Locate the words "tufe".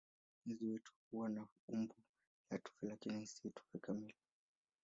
2.57-2.87, 3.49-3.79